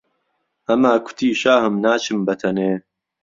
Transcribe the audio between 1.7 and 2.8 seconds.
ناچم بهتهنێ